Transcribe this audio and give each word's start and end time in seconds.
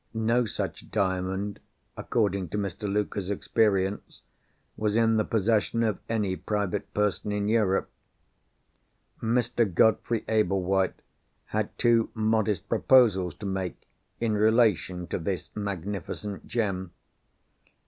No 0.15 0.47
such 0.47 0.89
Diamond 0.89 1.59
(according 1.95 2.49
to 2.49 2.57
Mr. 2.57 2.91
Luker's 2.91 3.29
experience) 3.29 4.23
was 4.75 4.95
in 4.95 5.17
the 5.17 5.23
possession 5.23 5.83
of 5.83 5.99
any 6.09 6.35
private 6.35 6.91
person 6.95 7.31
in 7.31 7.47
Europe. 7.47 7.87
Mr. 9.21 9.71
Godfrey 9.71 10.25
Ablewhite 10.27 11.03
had 11.53 11.77
two 11.77 12.09
modest 12.15 12.67
proposals 12.67 13.35
to 13.35 13.45
make, 13.45 13.87
in 14.19 14.33
relation 14.33 15.05
to 15.05 15.19
this 15.19 15.51
magnificent 15.55 16.47
gem. 16.47 16.93